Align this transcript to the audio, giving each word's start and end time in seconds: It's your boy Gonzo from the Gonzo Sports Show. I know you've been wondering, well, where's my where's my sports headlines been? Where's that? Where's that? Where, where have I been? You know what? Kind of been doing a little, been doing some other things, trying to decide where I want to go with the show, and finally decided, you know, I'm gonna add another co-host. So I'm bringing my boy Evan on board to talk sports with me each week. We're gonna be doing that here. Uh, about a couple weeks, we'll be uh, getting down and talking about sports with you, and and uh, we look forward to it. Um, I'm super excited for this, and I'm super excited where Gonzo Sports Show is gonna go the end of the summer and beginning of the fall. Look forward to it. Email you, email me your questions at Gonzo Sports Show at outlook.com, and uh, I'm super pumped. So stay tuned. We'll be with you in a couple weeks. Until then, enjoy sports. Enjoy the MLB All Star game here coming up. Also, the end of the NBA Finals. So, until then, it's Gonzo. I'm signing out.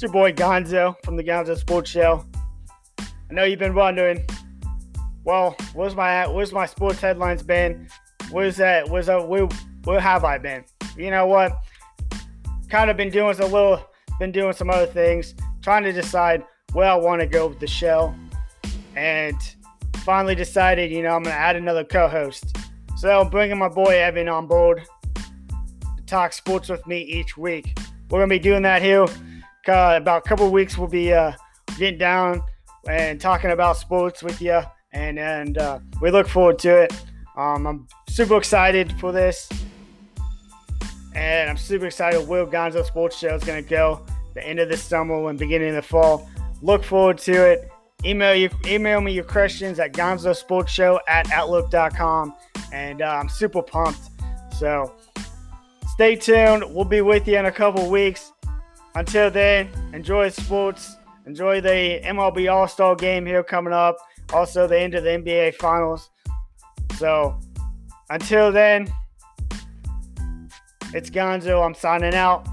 It's 0.00 0.04
your 0.04 0.12
boy 0.12 0.32
Gonzo 0.32 0.96
from 1.04 1.16
the 1.16 1.22
Gonzo 1.22 1.54
Sports 1.58 1.90
Show. 1.90 2.24
I 2.98 3.34
know 3.34 3.44
you've 3.44 3.58
been 3.58 3.74
wondering, 3.74 4.24
well, 5.24 5.54
where's 5.74 5.94
my 5.94 6.26
where's 6.26 6.54
my 6.54 6.64
sports 6.64 7.02
headlines 7.02 7.42
been? 7.42 7.86
Where's 8.30 8.56
that? 8.56 8.88
Where's 8.88 9.08
that? 9.08 9.28
Where, 9.28 9.46
where 9.84 10.00
have 10.00 10.24
I 10.24 10.38
been? 10.38 10.64
You 10.96 11.10
know 11.10 11.26
what? 11.26 11.52
Kind 12.70 12.88
of 12.88 12.96
been 12.96 13.10
doing 13.10 13.38
a 13.40 13.44
little, 13.44 13.84
been 14.18 14.32
doing 14.32 14.54
some 14.54 14.70
other 14.70 14.86
things, 14.86 15.34
trying 15.60 15.82
to 15.82 15.92
decide 15.92 16.44
where 16.72 16.88
I 16.90 16.94
want 16.94 17.20
to 17.20 17.26
go 17.26 17.48
with 17.48 17.60
the 17.60 17.66
show, 17.66 18.14
and 18.96 19.36
finally 19.98 20.34
decided, 20.34 20.90
you 20.90 21.02
know, 21.02 21.10
I'm 21.10 21.24
gonna 21.24 21.36
add 21.36 21.56
another 21.56 21.84
co-host. 21.84 22.56
So 22.96 23.20
I'm 23.20 23.28
bringing 23.28 23.58
my 23.58 23.68
boy 23.68 23.98
Evan 23.98 24.30
on 24.30 24.46
board 24.46 24.82
to 25.14 26.02
talk 26.06 26.32
sports 26.32 26.70
with 26.70 26.86
me 26.86 27.02
each 27.02 27.36
week. 27.36 27.78
We're 28.08 28.20
gonna 28.20 28.30
be 28.30 28.38
doing 28.38 28.62
that 28.62 28.80
here. 28.80 29.04
Uh, 29.70 29.96
about 29.98 30.26
a 30.26 30.28
couple 30.28 30.50
weeks, 30.50 30.76
we'll 30.76 30.88
be 30.88 31.12
uh, 31.12 31.32
getting 31.78 31.96
down 31.96 32.42
and 32.88 33.20
talking 33.20 33.52
about 33.52 33.76
sports 33.76 34.20
with 34.20 34.42
you, 34.42 34.60
and 34.92 35.16
and 35.16 35.58
uh, 35.58 35.78
we 36.02 36.10
look 36.10 36.26
forward 36.26 36.58
to 36.58 36.82
it. 36.82 36.92
Um, 37.36 37.68
I'm 37.68 37.88
super 38.08 38.36
excited 38.36 38.92
for 38.98 39.12
this, 39.12 39.48
and 41.14 41.48
I'm 41.48 41.56
super 41.56 41.86
excited 41.86 42.26
where 42.26 42.44
Gonzo 42.46 42.84
Sports 42.84 43.16
Show 43.16 43.32
is 43.32 43.44
gonna 43.44 43.62
go 43.62 44.04
the 44.34 44.44
end 44.44 44.58
of 44.58 44.68
the 44.68 44.76
summer 44.76 45.30
and 45.30 45.38
beginning 45.38 45.68
of 45.68 45.76
the 45.76 45.82
fall. 45.82 46.28
Look 46.62 46.82
forward 46.82 47.18
to 47.18 47.32
it. 47.32 47.70
Email 48.04 48.34
you, 48.34 48.50
email 48.66 49.00
me 49.00 49.12
your 49.12 49.24
questions 49.24 49.78
at 49.78 49.92
Gonzo 49.92 50.34
Sports 50.34 50.72
Show 50.72 50.98
at 51.06 51.30
outlook.com, 51.30 52.34
and 52.72 53.02
uh, 53.02 53.20
I'm 53.22 53.28
super 53.28 53.62
pumped. 53.62 54.00
So 54.58 54.96
stay 55.94 56.16
tuned. 56.16 56.64
We'll 56.74 56.84
be 56.84 57.02
with 57.02 57.28
you 57.28 57.38
in 57.38 57.46
a 57.46 57.52
couple 57.52 57.88
weeks. 57.88 58.32
Until 58.94 59.30
then, 59.30 59.70
enjoy 59.92 60.30
sports. 60.30 60.96
Enjoy 61.26 61.60
the 61.60 62.00
MLB 62.04 62.52
All 62.52 62.66
Star 62.66 62.96
game 62.96 63.24
here 63.24 63.42
coming 63.42 63.72
up. 63.72 63.96
Also, 64.32 64.66
the 64.66 64.78
end 64.78 64.94
of 64.94 65.04
the 65.04 65.10
NBA 65.10 65.54
Finals. 65.56 66.10
So, 66.98 67.38
until 68.08 68.50
then, 68.50 68.92
it's 70.92 71.10
Gonzo. 71.10 71.64
I'm 71.64 71.74
signing 71.74 72.14
out. 72.14 72.46